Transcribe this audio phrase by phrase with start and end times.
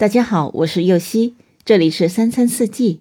[0.00, 3.00] 大家好，我是右希，这里是三餐四季。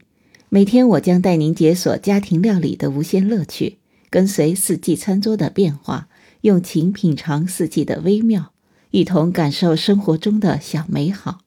[0.49, 3.77] 每天我将带您解锁家庭料理的无限乐趣，
[4.09, 6.09] 跟随四季餐桌的变化，
[6.41, 8.51] 用情品尝四季的微妙，
[8.91, 11.37] 一同感受生活中的小美好。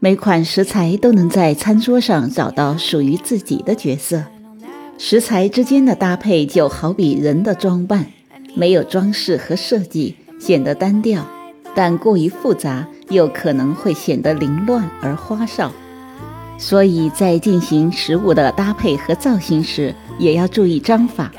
[0.00, 4.24] 每款食材都能在餐桌上找到属于自己的角色。
[4.98, 8.10] 食材之间的搭配就好比人的装扮，
[8.56, 11.24] 没有装饰和设计，显得单调。
[11.76, 15.70] 但过于复杂，又可能会显得凌乱而花哨，
[16.58, 21.30] 所以在进行食物的搭配和造型时，也要注意章法。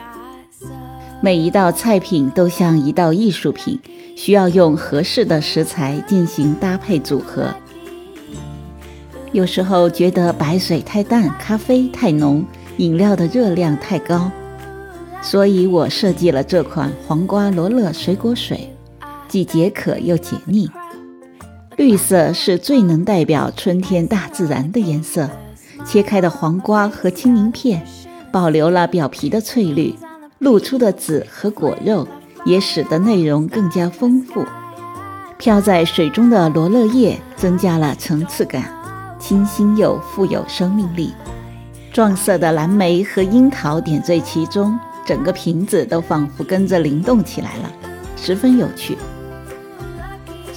[1.21, 3.79] 每一道菜品都像一道艺术品，
[4.15, 7.47] 需要用合适的食材进行搭配组合。
[9.31, 12.45] 有时候觉得白水太淡，咖啡太浓，
[12.77, 14.29] 饮料的热量太高，
[15.21, 18.69] 所以我设计了这款黄瓜罗勒水果水。
[19.27, 20.69] 既解渴又解腻，
[21.77, 25.29] 绿色是最能代表春天大自然的颜色。
[25.85, 27.85] 切开的黄瓜和青柠片
[28.31, 29.93] 保留了表皮的翠绿，
[30.39, 32.07] 露出的籽和果肉
[32.45, 34.43] 也使得内容更加丰富。
[35.37, 38.63] 飘在水中的罗勒叶增加了层次感，
[39.19, 41.13] 清新又富有生命力。
[41.91, 47.71] 撞色的蓝莓和樱桃点缀其中，整个瓶子都仿佛跟着灵动起来了，
[48.15, 48.97] 十分有趣。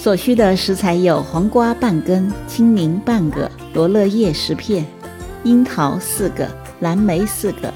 [0.00, 4.86] 所需的食材有黄瓜半根、青柠半个、罗勒叶十片、
[5.42, 7.74] 樱桃四个、蓝莓四个、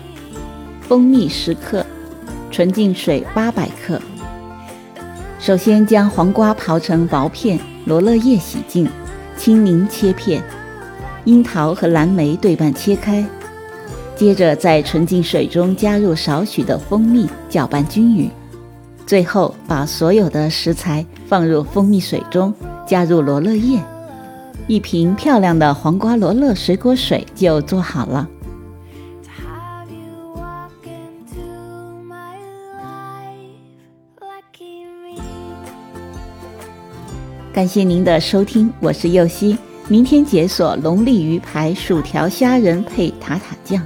[0.83, 1.84] 蜂蜜十克、
[2.48, 4.01] 纯净水八百克。
[5.41, 8.89] 首先将黄瓜刨成薄片，罗勒叶洗净，
[9.36, 10.41] 青柠切片，
[11.25, 13.25] 樱桃和蓝莓对半切开。
[14.14, 18.31] 接着在纯净水中加入少许的蜂蜜，搅拌均匀。
[19.05, 22.52] 最后，把所有的食材放入蜂蜜水中，
[22.86, 23.83] 加入罗勒叶，
[24.66, 28.28] 一瓶漂亮的黄瓜罗勒水果水就做好了。
[37.51, 39.57] 感谢您的收听，我是右希，
[39.89, 43.83] 明天解锁龙利鱼排、薯条虾仁配塔塔酱。